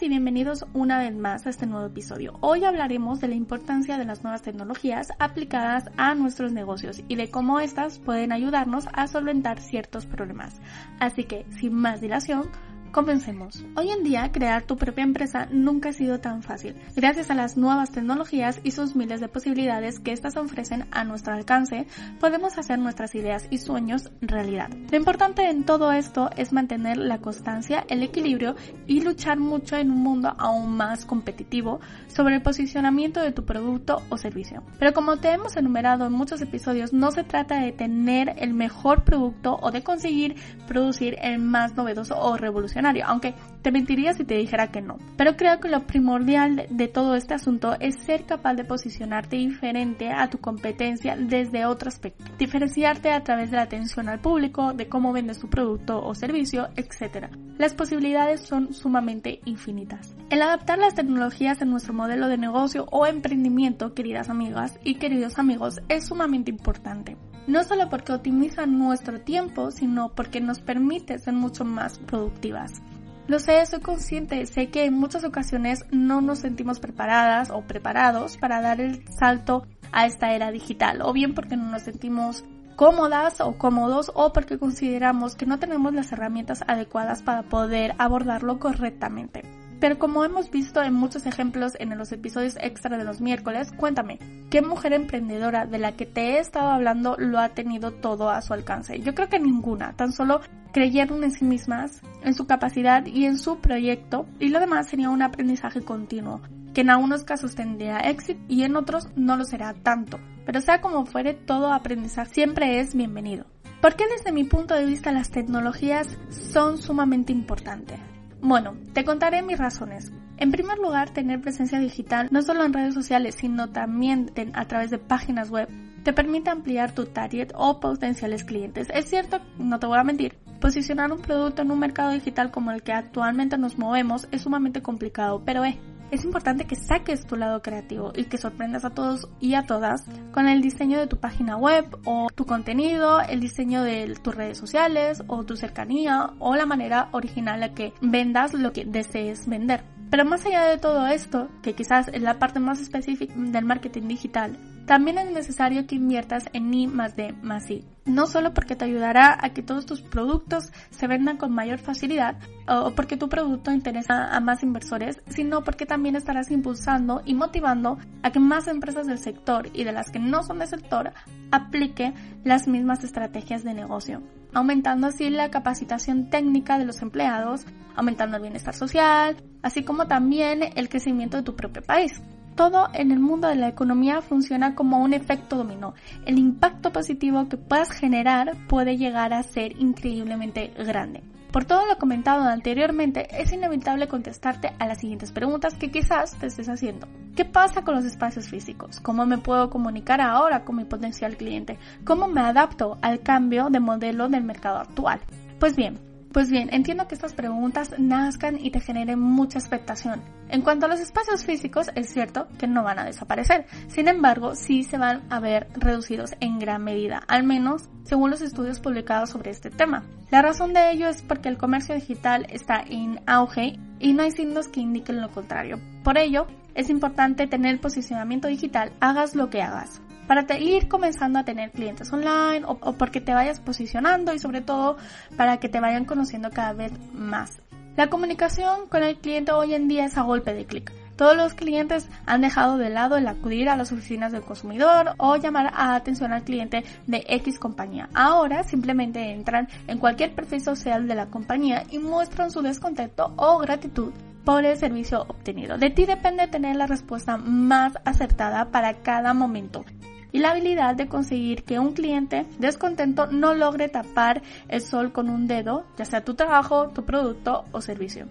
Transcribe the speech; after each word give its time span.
Y 0.00 0.08
bienvenidos 0.08 0.64
una 0.74 1.00
vez 1.00 1.16
más 1.16 1.44
a 1.46 1.50
este 1.50 1.66
nuevo 1.66 1.86
episodio. 1.86 2.38
Hoy 2.40 2.64
hablaremos 2.64 3.20
de 3.20 3.26
la 3.26 3.34
importancia 3.34 3.98
de 3.98 4.04
las 4.04 4.22
nuevas 4.22 4.42
tecnologías 4.42 5.08
aplicadas 5.18 5.90
a 5.96 6.14
nuestros 6.14 6.52
negocios 6.52 7.02
y 7.08 7.16
de 7.16 7.32
cómo 7.32 7.58
éstas 7.58 7.98
pueden 7.98 8.30
ayudarnos 8.30 8.86
a 8.92 9.08
solventar 9.08 9.60
ciertos 9.60 10.06
problemas. 10.06 10.60
Así 11.00 11.24
que, 11.24 11.46
sin 11.58 11.74
más 11.74 12.00
dilación, 12.00 12.48
Comencemos. 12.92 13.62
Hoy 13.76 13.90
en 13.90 14.02
día, 14.02 14.32
crear 14.32 14.62
tu 14.62 14.76
propia 14.76 15.04
empresa 15.04 15.46
nunca 15.50 15.90
ha 15.90 15.92
sido 15.92 16.20
tan 16.20 16.42
fácil, 16.42 16.74
gracias 16.96 17.30
a 17.30 17.34
las 17.34 17.58
nuevas 17.58 17.92
tecnologías 17.92 18.60
y 18.64 18.70
sus 18.70 18.96
miles 18.96 19.20
de 19.20 19.28
posibilidades 19.28 20.00
que 20.00 20.12
éstas 20.12 20.36
ofrecen 20.38 20.86
a 20.90 21.04
nuestro 21.04 21.34
alcance, 21.34 21.86
podemos 22.18 22.56
hacer 22.56 22.78
nuestras 22.78 23.14
ideas 23.14 23.46
y 23.50 23.58
sueños 23.58 24.10
realidad. 24.22 24.70
Lo 24.90 24.96
importante 24.96 25.50
en 25.50 25.64
todo 25.64 25.92
esto 25.92 26.30
es 26.36 26.52
mantener 26.54 26.96
la 26.96 27.18
constancia, 27.18 27.84
el 27.88 28.02
equilibrio 28.02 28.56
y 28.86 29.02
luchar 29.02 29.38
mucho 29.38 29.76
en 29.76 29.90
un 29.90 29.98
mundo 29.98 30.34
aún 30.38 30.74
más 30.74 31.04
competitivo 31.04 31.80
sobre 32.06 32.36
el 32.36 32.42
posicionamiento 32.42 33.20
de 33.20 33.32
tu 33.32 33.44
producto 33.44 34.02
o 34.08 34.16
servicio. 34.16 34.62
Pero 34.78 34.94
como 34.94 35.18
te 35.18 35.30
hemos 35.30 35.56
enumerado 35.56 36.06
en 36.06 36.12
muchos 36.12 36.40
episodios, 36.40 36.94
no 36.94 37.10
se 37.10 37.22
trata 37.22 37.60
de 37.60 37.72
tener 37.72 38.34
el 38.38 38.54
mejor 38.54 39.04
producto 39.04 39.58
o 39.60 39.70
de 39.70 39.82
conseguir 39.82 40.36
producir 40.66 41.16
el 41.20 41.38
más 41.38 41.76
novedoso 41.76 42.18
o 42.18 42.36
revolucionario 42.36 42.77
thế 42.78 42.82
là 42.82 42.92
thì 42.92 43.00
ông 43.00 43.18
te 43.62 43.72
mentiría 43.72 44.12
si 44.12 44.24
te 44.24 44.34
dijera 44.34 44.70
que 44.70 44.80
no. 44.80 44.98
Pero 45.16 45.36
creo 45.36 45.60
que 45.60 45.68
lo 45.68 45.86
primordial 45.86 46.66
de 46.70 46.88
todo 46.88 47.14
este 47.14 47.34
asunto 47.34 47.76
es 47.80 47.96
ser 47.96 48.24
capaz 48.24 48.54
de 48.54 48.64
posicionarte 48.64 49.36
diferente 49.36 50.10
a 50.10 50.28
tu 50.30 50.38
competencia 50.38 51.16
desde 51.16 51.66
otro 51.66 51.88
aspecto. 51.88 52.24
Diferenciarte 52.38 53.10
a 53.10 53.22
través 53.22 53.50
de 53.50 53.56
la 53.56 53.62
atención 53.62 54.08
al 54.08 54.20
público, 54.20 54.72
de 54.72 54.88
cómo 54.88 55.12
vendes 55.12 55.38
tu 55.38 55.48
producto 55.48 56.02
o 56.02 56.14
servicio, 56.14 56.68
etc. 56.76 57.26
Las 57.58 57.74
posibilidades 57.74 58.40
son 58.40 58.72
sumamente 58.72 59.40
infinitas. 59.44 60.14
El 60.30 60.42
adaptar 60.42 60.78
las 60.78 60.94
tecnologías 60.94 61.60
en 61.60 61.70
nuestro 61.70 61.94
modelo 61.94 62.28
de 62.28 62.38
negocio 62.38 62.86
o 62.90 63.06
emprendimiento, 63.06 63.94
queridas 63.94 64.30
amigas 64.30 64.78
y 64.84 64.96
queridos 64.96 65.38
amigos, 65.38 65.80
es 65.88 66.06
sumamente 66.06 66.50
importante 66.50 67.16
no 67.48 67.64
solo 67.64 67.88
porque 67.88 68.12
optimiza 68.12 68.66
nuestro 68.66 69.22
tiempo, 69.22 69.70
sino 69.70 70.10
porque 70.10 70.40
nos 70.40 70.60
permite 70.60 71.18
ser 71.18 71.32
mucho 71.32 71.64
más 71.64 71.98
productivas. 71.98 72.82
Lo 73.28 73.38
sé, 73.38 73.64
soy 73.66 73.80
consciente, 73.80 74.46
sé 74.46 74.70
que 74.70 74.86
en 74.86 74.94
muchas 74.94 75.22
ocasiones 75.22 75.84
no 75.90 76.22
nos 76.22 76.38
sentimos 76.38 76.80
preparadas 76.80 77.50
o 77.50 77.60
preparados 77.60 78.38
para 78.38 78.62
dar 78.62 78.80
el 78.80 79.04
salto 79.12 79.66
a 79.92 80.06
esta 80.06 80.32
era 80.32 80.50
digital, 80.50 81.02
o 81.02 81.12
bien 81.12 81.34
porque 81.34 81.54
no 81.58 81.70
nos 81.70 81.82
sentimos 81.82 82.42
cómodas 82.74 83.42
o 83.42 83.58
cómodos 83.58 84.10
o 84.14 84.32
porque 84.32 84.58
consideramos 84.58 85.34
que 85.34 85.44
no 85.44 85.58
tenemos 85.58 85.92
las 85.92 86.10
herramientas 86.10 86.64
adecuadas 86.66 87.22
para 87.22 87.42
poder 87.42 87.94
abordarlo 87.98 88.58
correctamente. 88.58 89.57
Pero 89.80 89.98
como 89.98 90.24
hemos 90.24 90.50
visto 90.50 90.82
en 90.82 90.94
muchos 90.94 91.26
ejemplos 91.26 91.74
en 91.78 91.96
los 91.96 92.10
episodios 92.10 92.56
extra 92.60 92.98
de 92.98 93.04
los 93.04 93.20
miércoles, 93.20 93.72
cuéntame, 93.76 94.18
¿qué 94.50 94.60
mujer 94.60 94.92
emprendedora 94.92 95.66
de 95.66 95.78
la 95.78 95.92
que 95.92 96.06
te 96.06 96.32
he 96.32 96.38
estado 96.38 96.70
hablando 96.70 97.14
lo 97.18 97.38
ha 97.38 97.50
tenido 97.50 97.92
todo 97.92 98.30
a 98.30 98.42
su 98.42 98.54
alcance? 98.54 98.98
Yo 99.00 99.14
creo 99.14 99.28
que 99.28 99.38
ninguna, 99.38 99.94
tan 99.94 100.12
solo 100.12 100.40
creyeron 100.72 101.22
en 101.22 101.30
sí 101.30 101.44
mismas, 101.44 102.02
en 102.24 102.34
su 102.34 102.46
capacidad 102.46 103.06
y 103.06 103.26
en 103.26 103.38
su 103.38 103.58
proyecto, 103.58 104.26
y 104.40 104.48
lo 104.48 104.58
demás 104.58 104.88
sería 104.88 105.10
un 105.10 105.22
aprendizaje 105.22 105.82
continuo, 105.82 106.40
que 106.74 106.80
en 106.80 106.90
algunos 106.90 107.22
casos 107.22 107.54
tendría 107.54 108.00
éxito 108.00 108.40
y 108.48 108.64
en 108.64 108.74
otros 108.74 109.08
no 109.14 109.36
lo 109.36 109.44
será 109.44 109.74
tanto. 109.74 110.18
Pero 110.44 110.60
sea 110.60 110.80
como 110.80 111.06
fuere, 111.06 111.34
todo 111.34 111.72
aprendizaje 111.72 112.34
siempre 112.34 112.80
es 112.80 112.94
bienvenido. 112.94 113.44
¿Por 113.80 113.94
qué 113.94 114.04
desde 114.08 114.32
mi 114.32 114.42
punto 114.42 114.74
de 114.74 114.86
vista 114.86 115.12
las 115.12 115.30
tecnologías 115.30 116.18
son 116.30 116.78
sumamente 116.78 117.32
importantes? 117.32 118.00
Bueno, 118.40 118.76
te 118.92 119.04
contaré 119.04 119.42
mis 119.42 119.58
razones. 119.58 120.12
En 120.36 120.52
primer 120.52 120.78
lugar, 120.78 121.10
tener 121.10 121.40
presencia 121.40 121.80
digital 121.80 122.28
no 122.30 122.42
solo 122.42 122.64
en 122.64 122.72
redes 122.72 122.94
sociales, 122.94 123.34
sino 123.34 123.70
también 123.70 124.30
a 124.54 124.66
través 124.66 124.90
de 124.90 124.98
páginas 124.98 125.50
web 125.50 125.68
te 126.04 126.12
permite 126.12 126.48
ampliar 126.48 126.92
tu 126.92 127.06
target 127.06 127.52
o 127.54 127.80
potenciales 127.80 128.44
clientes. 128.44 128.88
Es 128.94 129.06
cierto, 129.10 129.40
no 129.58 129.78
te 129.78 129.86
voy 129.86 129.98
a 129.98 130.04
mentir, 130.04 130.38
posicionar 130.60 131.12
un 131.12 131.20
producto 131.20 131.62
en 131.62 131.70
un 131.70 131.78
mercado 131.78 132.12
digital 132.12 132.50
como 132.50 132.70
el 132.70 132.82
que 132.82 132.92
actualmente 132.92 133.58
nos 133.58 133.78
movemos 133.78 134.28
es 134.30 134.42
sumamente 134.42 134.80
complicado, 134.80 135.42
pero 135.44 135.64
eh, 135.64 135.78
es 136.10 136.24
importante 136.24 136.66
que 136.66 136.76
saques 136.76 137.26
tu 137.26 137.36
lado 137.36 137.62
creativo 137.62 138.12
y 138.14 138.24
que 138.24 138.38
sorprendas 138.38 138.84
a 138.84 138.90
todos 138.90 139.28
y 139.40 139.54
a 139.54 139.66
todas 139.66 140.04
con 140.32 140.48
el 140.48 140.60
diseño 140.60 140.98
de 140.98 141.06
tu 141.06 141.18
página 141.18 141.56
web 141.56 141.84
o 142.04 142.28
tu 142.34 142.46
contenido, 142.46 143.20
el 143.20 143.40
diseño 143.40 143.82
de 143.82 144.14
tus 144.22 144.34
redes 144.34 144.58
sociales 144.58 145.22
o 145.26 145.44
tu 145.44 145.56
cercanía 145.56 146.30
o 146.38 146.56
la 146.56 146.66
manera 146.66 147.08
original 147.12 147.62
en 147.62 147.74
que 147.74 147.92
vendas 148.00 148.54
lo 148.54 148.72
que 148.72 148.84
desees 148.84 149.48
vender. 149.48 149.84
Pero 150.10 150.24
más 150.24 150.44
allá 150.46 150.64
de 150.64 150.78
todo 150.78 151.06
esto, 151.06 151.48
que 151.62 151.74
quizás 151.74 152.08
es 152.08 152.22
la 152.22 152.38
parte 152.38 152.60
más 152.60 152.80
específica 152.80 153.34
del 153.36 153.64
marketing 153.64 154.08
digital, 154.08 154.58
también 154.88 155.18
es 155.18 155.30
necesario 155.30 155.86
que 155.86 155.96
inviertas 155.96 156.44
en 156.54 156.72
I 156.72 156.86
más 156.86 157.14
D 157.14 157.34
más 157.42 157.70
I. 157.70 157.84
No 158.06 158.26
solo 158.26 158.54
porque 158.54 158.74
te 158.74 158.86
ayudará 158.86 159.36
a 159.38 159.50
que 159.50 159.62
todos 159.62 159.84
tus 159.84 160.00
productos 160.00 160.72
se 160.88 161.06
vendan 161.06 161.36
con 161.36 161.52
mayor 161.52 161.78
facilidad 161.78 162.38
o 162.66 162.92
porque 162.92 163.18
tu 163.18 163.28
producto 163.28 163.70
interesa 163.70 164.34
a 164.34 164.40
más 164.40 164.62
inversores, 164.62 165.20
sino 165.26 165.62
porque 165.62 165.84
también 165.84 166.16
estarás 166.16 166.50
impulsando 166.50 167.20
y 167.26 167.34
motivando 167.34 167.98
a 168.22 168.32
que 168.32 168.40
más 168.40 168.66
empresas 168.66 169.06
del 169.06 169.18
sector 169.18 169.68
y 169.74 169.84
de 169.84 169.92
las 169.92 170.10
que 170.10 170.20
no 170.20 170.42
son 170.42 170.58
del 170.58 170.68
sector 170.68 171.12
apliquen 171.50 172.14
las 172.44 172.66
mismas 172.66 173.04
estrategias 173.04 173.64
de 173.64 173.74
negocio, 173.74 174.22
aumentando 174.54 175.08
así 175.08 175.28
la 175.28 175.50
capacitación 175.50 176.30
técnica 176.30 176.78
de 176.78 176.86
los 176.86 177.02
empleados, 177.02 177.66
aumentando 177.94 178.38
el 178.38 178.42
bienestar 178.42 178.74
social, 178.74 179.36
así 179.62 179.84
como 179.84 180.06
también 180.06 180.60
el 180.76 180.88
crecimiento 180.88 181.36
de 181.36 181.42
tu 181.42 181.54
propio 181.54 181.82
país 181.82 182.22
todo 182.58 182.88
en 182.92 183.12
el 183.12 183.20
mundo 183.20 183.46
de 183.46 183.54
la 183.54 183.68
economía 183.68 184.20
funciona 184.20 184.74
como 184.74 184.98
un 184.98 185.14
efecto 185.14 185.54
dominó. 185.54 185.94
El 186.26 186.40
impacto 186.40 186.92
positivo 186.92 187.48
que 187.48 187.56
puedas 187.56 187.92
generar 187.92 188.56
puede 188.66 188.96
llegar 188.96 189.32
a 189.32 189.44
ser 189.44 189.80
increíblemente 189.80 190.72
grande. 190.76 191.22
Por 191.52 191.66
todo 191.66 191.86
lo 191.86 191.96
comentado 191.98 192.42
anteriormente, 192.42 193.28
es 193.30 193.52
inevitable 193.52 194.08
contestarte 194.08 194.72
a 194.80 194.88
las 194.88 194.98
siguientes 194.98 195.30
preguntas 195.30 195.74
que 195.74 195.92
quizás 195.92 196.36
te 196.36 196.48
estés 196.48 196.68
haciendo. 196.68 197.06
¿Qué 197.36 197.44
pasa 197.44 197.84
con 197.84 197.94
los 197.94 198.04
espacios 198.04 198.48
físicos? 198.48 198.98
¿Cómo 198.98 199.24
me 199.24 199.38
puedo 199.38 199.70
comunicar 199.70 200.20
ahora 200.20 200.64
con 200.64 200.74
mi 200.74 200.84
potencial 200.84 201.36
cliente? 201.36 201.78
¿Cómo 202.04 202.26
me 202.26 202.40
adapto 202.40 202.98
al 203.02 203.20
cambio 203.20 203.70
de 203.70 203.78
modelo 203.78 204.28
del 204.28 204.42
mercado 204.42 204.78
actual? 204.78 205.20
Pues 205.60 205.76
bien, 205.76 206.07
pues 206.32 206.50
bien, 206.50 206.68
entiendo 206.72 207.08
que 207.08 207.14
estas 207.14 207.32
preguntas 207.32 207.94
nazcan 207.98 208.58
y 208.60 208.70
te 208.70 208.80
generen 208.80 209.18
mucha 209.18 209.58
expectación. 209.58 210.22
En 210.50 210.62
cuanto 210.62 210.86
a 210.86 210.88
los 210.88 211.00
espacios 211.00 211.44
físicos, 211.44 211.90
es 211.94 212.12
cierto 212.12 212.48
que 212.58 212.66
no 212.66 212.82
van 212.82 212.98
a 212.98 213.04
desaparecer. 213.04 213.66
Sin 213.88 214.08
embargo, 214.08 214.54
sí 214.54 214.82
se 214.82 214.98
van 214.98 215.22
a 215.30 215.40
ver 215.40 215.68
reducidos 215.74 216.32
en 216.40 216.58
gran 216.58 216.84
medida, 216.84 217.22
al 217.28 217.44
menos 217.44 217.88
según 218.04 218.30
los 218.30 218.42
estudios 218.42 218.80
publicados 218.80 219.30
sobre 219.30 219.50
este 219.50 219.70
tema. 219.70 220.04
La 220.30 220.42
razón 220.42 220.74
de 220.74 220.90
ello 220.90 221.08
es 221.08 221.22
porque 221.22 221.48
el 221.48 221.58
comercio 221.58 221.94
digital 221.94 222.46
está 222.50 222.82
en 222.86 223.20
auge 223.26 223.78
y 223.98 224.12
no 224.12 224.22
hay 224.22 224.30
signos 224.30 224.68
que 224.68 224.80
indiquen 224.80 225.20
lo 225.20 225.30
contrario. 225.30 225.80
Por 226.04 226.18
ello, 226.18 226.46
es 226.74 226.90
importante 226.90 227.46
tener 227.46 227.80
posicionamiento 227.80 228.48
digital, 228.48 228.92
hagas 229.00 229.34
lo 229.34 229.50
que 229.50 229.62
hagas 229.62 230.02
para 230.28 230.58
ir 230.58 230.86
comenzando 230.86 231.40
a 231.40 231.44
tener 231.44 231.72
clientes 231.72 232.12
online 232.12 232.62
o, 232.66 232.92
porque 232.92 233.20
te 233.20 233.34
vayas 233.34 233.58
posicionando 233.58 234.32
y 234.32 234.38
sobre 234.38 234.60
todo 234.60 234.98
para 235.36 235.56
que 235.56 235.68
te 235.68 235.80
vayan 235.80 236.04
conociendo 236.04 236.50
cada 236.50 236.74
vez 236.74 236.92
más. 237.12 237.60
La 237.96 238.10
comunicación 238.10 238.86
con 238.88 239.02
el 239.02 239.16
cliente 239.16 239.50
hoy 239.50 239.74
en 239.74 239.88
día 239.88 240.04
es 240.04 240.16
a 240.16 240.22
golpe 240.22 240.54
de 240.54 240.66
clic. 240.66 240.92
Todos 241.16 241.36
los 241.36 241.54
clientes 241.54 242.08
han 242.26 242.42
dejado 242.42 242.78
de 242.78 242.90
lado 242.90 243.16
el 243.16 243.26
acudir 243.26 243.68
a 243.68 243.76
las 243.76 243.90
oficinas 243.90 244.30
del 244.30 244.42
consumidor 244.42 245.14
o 245.16 245.34
llamar 245.34 245.72
a 245.74 245.96
atención 245.96 246.32
al 246.32 246.44
cliente 246.44 246.84
de 247.08 247.24
X 247.26 247.58
compañía. 247.58 248.08
Ahora 248.14 248.62
simplemente 248.62 249.32
entran 249.32 249.66
en 249.88 249.98
cualquier 249.98 250.32
perfil 250.32 250.60
social 250.60 251.08
de 251.08 251.16
la 251.16 251.26
compañía 251.26 251.82
y 251.90 251.98
muestran 251.98 252.52
su 252.52 252.62
descontento 252.62 253.32
o 253.34 253.58
gratitud 253.58 254.12
por 254.44 254.64
el 254.64 254.78
servicio 254.78 255.22
obtenido. 255.22 255.76
De 255.76 255.90
ti 255.90 256.06
depende 256.06 256.46
tener 256.46 256.76
la 256.76 256.86
respuesta 256.86 257.36
más 257.36 257.94
acertada 258.04 258.66
para 258.70 258.94
cada 259.02 259.34
momento 259.34 259.84
y 260.32 260.38
la 260.38 260.50
habilidad 260.50 260.94
de 260.94 261.08
conseguir 261.08 261.64
que 261.64 261.78
un 261.78 261.92
cliente 261.92 262.46
descontento 262.58 263.26
no 263.26 263.54
logre 263.54 263.88
tapar 263.88 264.42
el 264.68 264.80
sol 264.80 265.12
con 265.12 265.28
un 265.28 265.46
dedo, 265.46 265.84
ya 265.96 266.04
sea 266.04 266.24
tu 266.24 266.34
trabajo, 266.34 266.88
tu 266.88 267.04
producto 267.04 267.64
o 267.72 267.80
servicio. 267.80 268.26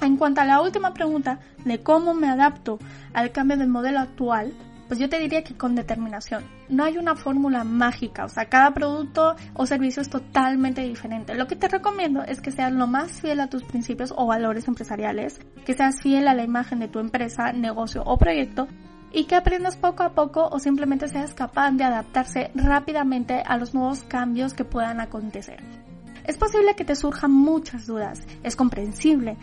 En 0.00 0.16
cuanto 0.16 0.40
a 0.40 0.44
la 0.44 0.60
última 0.60 0.92
pregunta 0.92 1.38
de 1.64 1.82
cómo 1.82 2.14
me 2.14 2.28
adapto 2.28 2.78
al 3.12 3.32
cambio 3.32 3.56
del 3.56 3.68
modelo 3.68 4.00
actual, 4.00 4.52
pues 4.86 5.00
yo 5.00 5.08
te 5.08 5.18
diría 5.18 5.42
que 5.42 5.56
con 5.56 5.74
determinación. 5.74 6.44
No 6.68 6.84
hay 6.84 6.98
una 6.98 7.14
fórmula 7.14 7.64
mágica, 7.64 8.24
o 8.24 8.28
sea, 8.28 8.46
cada 8.46 8.72
producto 8.72 9.34
o 9.54 9.66
servicio 9.66 10.02
es 10.02 10.10
totalmente 10.10 10.82
diferente. 10.82 11.34
Lo 11.34 11.46
que 11.46 11.56
te 11.56 11.68
recomiendo 11.68 12.22
es 12.22 12.40
que 12.40 12.50
seas 12.50 12.72
lo 12.72 12.86
más 12.86 13.20
fiel 13.20 13.40
a 13.40 13.48
tus 13.48 13.64
principios 13.64 14.12
o 14.16 14.26
valores 14.26 14.68
empresariales, 14.68 15.40
que 15.64 15.74
seas 15.74 16.02
fiel 16.02 16.28
a 16.28 16.34
la 16.34 16.44
imagen 16.44 16.80
de 16.80 16.88
tu 16.88 16.98
empresa, 16.98 17.52
negocio 17.52 18.02
o 18.04 18.18
proyecto 18.18 18.68
y 19.14 19.24
que 19.24 19.36
aprendas 19.36 19.76
poco 19.76 20.02
a 20.02 20.12
poco 20.12 20.48
o 20.48 20.58
simplemente 20.58 21.08
seas 21.08 21.34
capaz 21.34 21.70
de 21.72 21.84
adaptarse 21.84 22.50
rápidamente 22.54 23.42
a 23.46 23.56
los 23.56 23.72
nuevos 23.72 24.02
cambios 24.02 24.54
que 24.54 24.64
puedan 24.64 25.00
acontecer. 25.00 25.62
Es 26.24 26.36
posible 26.36 26.74
que 26.74 26.84
te 26.84 26.96
surjan 26.96 27.30
muchas 27.30 27.86
dudas, 27.86 28.20
es 28.42 28.56
comprensible, 28.56 29.36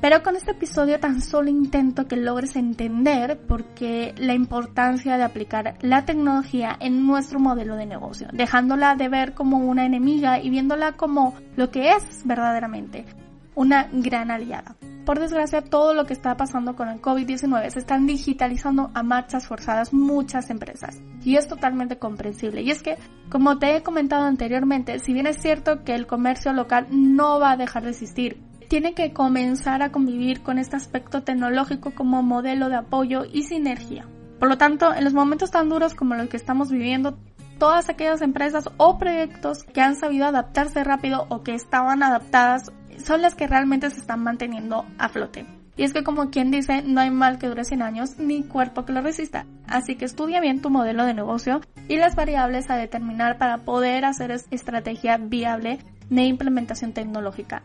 pero 0.00 0.22
con 0.22 0.36
este 0.36 0.50
episodio 0.50 1.00
tan 1.00 1.22
solo 1.22 1.48
intento 1.48 2.06
que 2.06 2.16
logres 2.16 2.56
entender 2.56 3.38
por 3.38 3.64
qué 3.64 4.14
la 4.18 4.34
importancia 4.34 5.16
de 5.16 5.22
aplicar 5.22 5.78
la 5.80 6.04
tecnología 6.04 6.76
en 6.80 7.06
nuestro 7.06 7.38
modelo 7.40 7.76
de 7.76 7.86
negocio, 7.86 8.28
dejándola 8.32 8.96
de 8.96 9.08
ver 9.08 9.32
como 9.32 9.58
una 9.58 9.86
enemiga 9.86 10.40
y 10.40 10.50
viéndola 10.50 10.92
como 10.92 11.34
lo 11.56 11.70
que 11.70 11.92
es 11.92 12.22
verdaderamente, 12.24 13.06
una 13.54 13.88
gran 13.90 14.30
aliada. 14.30 14.76
Por 15.06 15.20
desgracia, 15.20 15.62
todo 15.62 15.94
lo 15.94 16.04
que 16.04 16.14
está 16.14 16.36
pasando 16.36 16.74
con 16.74 16.88
el 16.88 17.00
COVID-19 17.00 17.70
se 17.70 17.78
están 17.78 18.08
digitalizando 18.08 18.90
a 18.92 19.04
marchas 19.04 19.46
forzadas 19.46 19.92
muchas 19.92 20.50
empresas. 20.50 21.00
Y 21.22 21.36
es 21.36 21.46
totalmente 21.46 21.96
comprensible. 21.96 22.62
Y 22.62 22.72
es 22.72 22.82
que, 22.82 22.98
como 23.30 23.56
te 23.58 23.76
he 23.76 23.84
comentado 23.84 24.24
anteriormente, 24.24 24.98
si 24.98 25.12
bien 25.12 25.28
es 25.28 25.40
cierto 25.40 25.84
que 25.84 25.94
el 25.94 26.08
comercio 26.08 26.52
local 26.52 26.88
no 26.90 27.38
va 27.38 27.52
a 27.52 27.56
dejar 27.56 27.84
de 27.84 27.90
existir, 27.90 28.42
tiene 28.68 28.94
que 28.94 29.12
comenzar 29.12 29.80
a 29.80 29.92
convivir 29.92 30.42
con 30.42 30.58
este 30.58 30.74
aspecto 30.74 31.22
tecnológico 31.22 31.92
como 31.94 32.24
modelo 32.24 32.68
de 32.68 32.74
apoyo 32.74 33.26
y 33.32 33.44
sinergia. 33.44 34.08
Por 34.40 34.48
lo 34.48 34.58
tanto, 34.58 34.92
en 34.92 35.04
los 35.04 35.14
momentos 35.14 35.52
tan 35.52 35.68
duros 35.68 35.94
como 35.94 36.16
los 36.16 36.28
que 36.28 36.36
estamos 36.36 36.68
viviendo, 36.68 37.16
todas 37.60 37.88
aquellas 37.88 38.22
empresas 38.22 38.68
o 38.76 38.98
proyectos 38.98 39.62
que 39.62 39.80
han 39.80 39.94
sabido 39.94 40.26
adaptarse 40.26 40.82
rápido 40.82 41.26
o 41.28 41.44
que 41.44 41.54
estaban 41.54 42.02
adaptadas 42.02 42.72
son 42.98 43.22
las 43.22 43.34
que 43.34 43.46
realmente 43.46 43.90
se 43.90 44.00
están 44.00 44.22
manteniendo 44.22 44.86
a 44.98 45.08
flote. 45.08 45.46
Y 45.76 45.84
es 45.84 45.92
que 45.92 46.04
como 46.04 46.30
quien 46.30 46.50
dice, 46.50 46.82
no 46.82 47.00
hay 47.00 47.10
mal 47.10 47.38
que 47.38 47.48
dure 47.48 47.64
100 47.64 47.82
años 47.82 48.18
ni 48.18 48.42
cuerpo 48.42 48.84
que 48.86 48.92
lo 48.92 49.02
resista. 49.02 49.44
Así 49.66 49.96
que 49.96 50.06
estudia 50.06 50.40
bien 50.40 50.62
tu 50.62 50.70
modelo 50.70 51.04
de 51.04 51.12
negocio 51.12 51.60
y 51.86 51.96
las 51.96 52.16
variables 52.16 52.70
a 52.70 52.76
determinar 52.76 53.36
para 53.36 53.58
poder 53.58 54.06
hacer 54.06 54.30
estrategia 54.30 55.18
viable 55.18 55.78
de 56.08 56.22
implementación 56.22 56.92
tecnológica. 56.92 57.62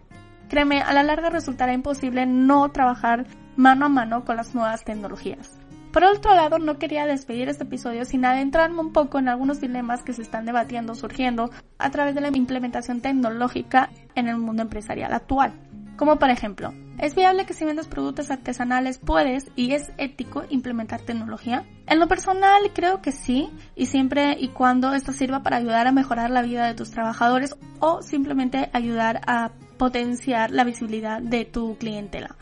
Créeme, 0.49 0.81
a 0.81 0.91
la 0.91 1.03
larga 1.03 1.29
resultará 1.29 1.71
imposible 1.71 2.25
no 2.25 2.69
trabajar 2.69 3.25
mano 3.55 3.85
a 3.85 3.89
mano 3.89 4.25
con 4.25 4.35
las 4.35 4.53
nuevas 4.53 4.83
tecnologías. 4.83 5.57
Por 5.91 6.05
otro 6.05 6.33
lado, 6.33 6.57
no 6.57 6.77
quería 6.77 7.05
despedir 7.05 7.49
este 7.49 7.65
episodio 7.65 8.05
sin 8.05 8.23
adentrarme 8.23 8.79
un 8.79 8.93
poco 8.93 9.19
en 9.19 9.27
algunos 9.27 9.59
dilemas 9.59 10.03
que 10.03 10.13
se 10.13 10.21
están 10.21 10.45
debatiendo, 10.45 10.95
surgiendo 10.95 11.51
a 11.77 11.89
través 11.91 12.15
de 12.15 12.21
la 12.21 12.29
implementación 12.29 13.01
tecnológica 13.01 13.89
en 14.15 14.29
el 14.29 14.37
mundo 14.37 14.61
empresarial 14.61 15.13
actual. 15.13 15.51
Como 15.97 16.17
por 16.17 16.29
ejemplo, 16.29 16.73
¿es 16.97 17.13
viable 17.13 17.45
que 17.45 17.53
si 17.53 17.65
vendes 17.65 17.87
productos 17.87 18.31
artesanales 18.31 18.99
puedes 18.99 19.51
y 19.57 19.73
es 19.73 19.91
ético 19.97 20.45
implementar 20.49 21.01
tecnología? 21.01 21.65
En 21.87 21.99
lo 21.99 22.07
personal 22.07 22.71
creo 22.73 23.01
que 23.01 23.11
sí, 23.11 23.49
y 23.75 23.87
siempre 23.87 24.37
y 24.39 24.47
cuando 24.47 24.93
esto 24.93 25.11
sirva 25.11 25.43
para 25.43 25.57
ayudar 25.57 25.87
a 25.87 25.91
mejorar 25.91 26.29
la 26.29 26.41
vida 26.41 26.65
de 26.65 26.73
tus 26.73 26.91
trabajadores 26.91 27.55
o 27.79 28.01
simplemente 28.01 28.69
ayudar 28.71 29.19
a 29.27 29.51
potenciar 29.77 30.51
la 30.51 30.63
visibilidad 30.63 31.21
de 31.21 31.43
tu 31.43 31.77
clientela. 31.77 32.37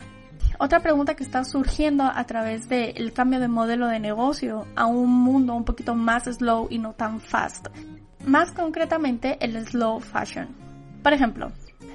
Otra 0.62 0.80
pregunta 0.80 1.14
que 1.14 1.22
está 1.22 1.42
surgiendo 1.42 2.04
a 2.04 2.22
través 2.24 2.68
del 2.68 3.14
cambio 3.14 3.40
de 3.40 3.48
modelo 3.48 3.86
de 3.86 3.98
negocio 3.98 4.66
a 4.76 4.84
un 4.84 5.08
mundo 5.08 5.54
un 5.54 5.64
poquito 5.64 5.94
más 5.94 6.24
slow 6.24 6.66
y 6.68 6.76
no 6.76 6.92
tan 6.92 7.18
fast. 7.18 7.68
Más 8.26 8.52
concretamente 8.52 9.38
el 9.40 9.56
slow 9.66 10.00
fashion. 10.00 10.48
Por 11.02 11.14
ejemplo, 11.14 11.50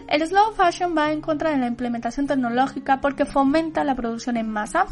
el 0.08 0.28
slow 0.28 0.56
fashion 0.56 0.98
va 0.98 1.12
en 1.12 1.22
contra 1.22 1.52
de 1.52 1.58
la 1.58 1.68
implementación 1.68 2.26
tecnológica 2.26 3.02
porque 3.02 3.26
fomenta 3.26 3.84
la 3.84 3.94
producción 3.94 4.36
en 4.36 4.50
masa. 4.50 4.88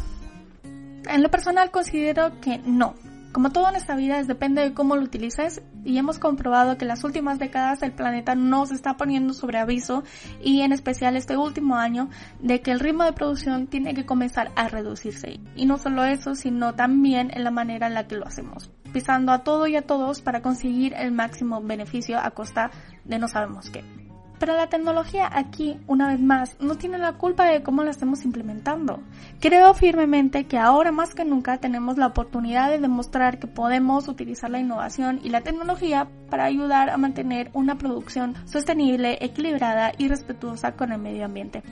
En 1.08 1.24
lo 1.24 1.28
personal 1.28 1.72
considero 1.72 2.40
que 2.40 2.58
no, 2.58 2.94
como 3.34 3.50
todo 3.50 3.68
en 3.68 3.74
esta 3.74 3.96
vida, 3.96 4.22
depende 4.22 4.62
de 4.62 4.74
cómo 4.74 4.94
lo 4.94 5.02
utilices 5.02 5.60
y 5.84 5.98
hemos 5.98 6.20
comprobado 6.20 6.78
que 6.78 6.84
en 6.84 6.88
las 6.88 7.02
últimas 7.02 7.40
décadas 7.40 7.82
el 7.82 7.90
planeta 7.90 8.36
no 8.36 8.64
se 8.64 8.74
está 8.74 8.96
poniendo 8.96 9.34
sobre 9.34 9.58
aviso 9.58 10.04
y 10.40 10.60
en 10.60 10.70
especial 10.72 11.16
este 11.16 11.36
último 11.36 11.74
año 11.74 12.08
de 12.38 12.60
que 12.60 12.70
el 12.70 12.78
ritmo 12.78 13.02
de 13.02 13.12
producción 13.12 13.66
tiene 13.66 13.92
que 13.92 14.06
comenzar 14.06 14.52
a 14.54 14.68
reducirse. 14.68 15.40
Y 15.56 15.66
no 15.66 15.78
solo 15.78 16.04
eso, 16.04 16.36
sino 16.36 16.76
también 16.76 17.32
en 17.34 17.42
la 17.42 17.50
manera 17.50 17.88
en 17.88 17.94
la 17.94 18.06
que 18.06 18.14
lo 18.14 18.24
hacemos, 18.24 18.70
pisando 18.92 19.32
a 19.32 19.42
todo 19.42 19.66
y 19.66 19.74
a 19.74 19.82
todos 19.82 20.20
para 20.20 20.40
conseguir 20.40 20.94
el 20.94 21.10
máximo 21.10 21.60
beneficio 21.60 22.20
a 22.20 22.30
costa 22.30 22.70
de 23.04 23.18
no 23.18 23.26
sabemos 23.26 23.68
qué. 23.68 24.03
Pero 24.38 24.56
la 24.56 24.68
tecnología 24.68 25.30
aquí, 25.32 25.78
una 25.86 26.08
vez 26.08 26.20
más, 26.20 26.56
no 26.60 26.76
tiene 26.76 26.98
la 26.98 27.12
culpa 27.12 27.46
de 27.46 27.62
cómo 27.62 27.84
la 27.84 27.90
estemos 27.90 28.24
implementando. 28.24 29.00
Creo 29.40 29.74
firmemente 29.74 30.44
que 30.44 30.58
ahora 30.58 30.92
más 30.92 31.14
que 31.14 31.24
nunca 31.24 31.58
tenemos 31.58 31.98
la 31.98 32.08
oportunidad 32.08 32.70
de 32.70 32.78
demostrar 32.78 33.38
que 33.38 33.46
podemos 33.46 34.08
utilizar 34.08 34.50
la 34.50 34.58
innovación 34.58 35.20
y 35.22 35.30
la 35.30 35.42
tecnología 35.42 36.08
para 36.30 36.44
ayudar 36.44 36.90
a 36.90 36.96
mantener 36.96 37.50
una 37.52 37.78
producción 37.78 38.34
sostenible, 38.46 39.18
equilibrada 39.20 39.92
y 39.96 40.08
respetuosa 40.08 40.72
con 40.72 40.92
el 40.92 40.98
medio 40.98 41.24
ambiente. 41.24 41.62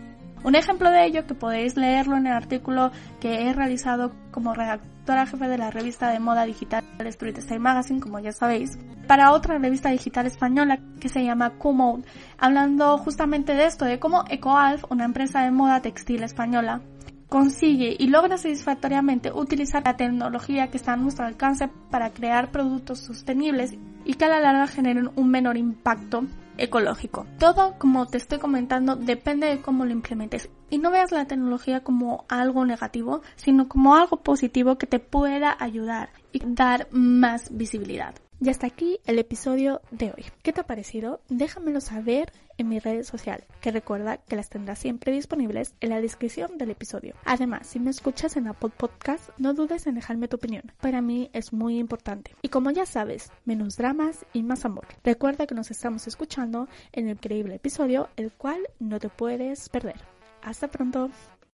Un 0.45 0.57
ejemplo 0.57 0.91
de 0.91 1.07
ello 1.07 1.27
que 1.27 1.35
podéis 1.35 1.77
leerlo 1.77 2.17
en 2.17 2.27
el 2.27 2.33
artículo 2.33 2.91
que 3.21 3.43
he 3.43 3.53
realizado 3.53 4.13
como 4.33 4.55
redactora 4.55 5.27
jefe 5.27 5.47
de 5.47 5.59
la 5.59 5.71
revista 5.71 6.11
de 6.11 6.19
moda 6.19 6.45
digital 6.45 6.83
Street 6.99 7.39
Style 7.39 7.61
Magazine, 7.61 8.01
como 8.01 8.19
ya 8.19 8.33
sabéis, 8.33 8.77
para 9.07 9.33
otra 9.33 9.59
revista 9.59 9.91
digital 9.91 10.27
española 10.27 10.81
que 11.01 11.09
se 11.09 11.25
llama 11.25 11.51
Q-Mode, 11.51 12.05
hablando 12.39 12.99
justamente 12.99 13.55
de 13.55 13.67
esto, 13.67 13.85
de 13.85 14.01
cómo 14.01 14.25
EcoAlf, 14.29 14.85
una 14.91 15.05
empresa 15.05 15.43
de 15.43 15.53
moda 15.53 15.81
textil 15.81 16.25
española, 16.25 16.83
consigue 17.29 17.97
y 17.99 18.09
logra 18.09 18.37
satisfactoriamente 18.37 19.33
utilizar 19.33 19.83
la 19.85 19.97
tecnología 19.97 20.71
que 20.71 20.77
está 20.77 20.93
a 20.93 20.97
nuestro 20.97 21.25
alcance 21.25 21.69
para 21.91 22.11
crear 22.11 22.51
productos 22.51 22.99
sostenibles 22.99 23.75
y 24.05 24.15
que 24.15 24.25
a 24.25 24.29
la 24.29 24.41
larga 24.41 24.67
generen 24.67 25.11
un 25.17 25.31
menor 25.31 25.57
impacto 25.57 26.25
ecológico. 26.59 27.27
Todo, 27.39 27.75
como 27.79 28.07
te 28.07 28.19
estoy 28.19 28.39
comentando, 28.39 28.97
depende 28.97 29.47
de 29.47 29.61
cómo 29.61 29.85
lo 29.85 29.93
implementes. 29.93 30.49
Y 30.71 30.79
no 30.79 30.91
veas 30.91 31.13
la 31.13 31.27
tecnología 31.27 31.83
como 31.83 32.25
algo 32.29 32.65
negativo, 32.65 33.23
sino 33.37 33.69
como 33.69 33.95
algo 33.95 34.23
positivo 34.23 34.79
que 34.79 34.87
te 34.87 34.99
pueda 34.99 35.57
ayudar 35.59 36.11
y 36.33 36.41
dar 36.45 36.89
más 36.91 37.57
visibilidad. 37.57 38.15
Y 38.43 38.49
hasta 38.49 38.67
aquí 38.67 38.99
el 39.07 39.21
episodio 39.21 39.83
de 39.93 40.07
hoy. 40.07 40.25
¿Qué 40.43 40.53
te 40.53 40.63
ha 40.63 40.67
parecido? 40.67 41.21
Déjamelo 41.29 41.81
saber 41.81 42.33
en 42.59 42.69
mis 42.69 42.83
redes 42.83 43.07
sociales, 43.07 43.47
que 43.61 43.71
recuerda 43.71 44.17
que 44.17 44.35
las 44.35 44.51
tendrás 44.51 44.81
siempre 44.81 45.13
disponibles 45.13 45.77
en 45.81 45.91
la 45.91 46.01
descripción 46.01 46.59
del 46.59 46.73
episodio. 46.73 47.15
Además, 47.25 47.69
si 47.69 47.79
me 47.79 47.93
escuchas 47.93 48.37
en 48.37 48.49
Apple 48.49 48.73
Podcast, 48.77 49.31
no 49.39 49.55
dudes 49.55 49.87
en 49.87 49.95
dejarme 49.95 50.27
tu 50.27 50.39
opinión. 50.39 50.73
Para 50.81 51.01
mí 51.01 51.31
es 51.33 51.53
muy 51.53 51.79
importante. 51.79 52.35
Y 52.43 52.49
como 52.49 52.73
ya 52.73 52.85
sabes, 52.85 53.31
menos 53.45 53.77
dramas 53.77 54.27
y 54.33 54.43
más 54.43 54.65
amor. 54.65 54.89
Recuerda 55.05 55.47
que 55.47 55.55
nos 55.55 55.71
estamos 55.71 56.09
escuchando 56.09 56.67
en 56.91 57.07
el 57.07 57.13
increíble 57.13 57.55
episodio, 57.55 58.09
el 58.17 58.33
cual 58.33 58.59
no 58.81 58.99
te 58.99 59.09
puedes 59.09 59.69
perder. 59.69 60.01
Hasta 60.43 60.67
pronto. 60.67 61.11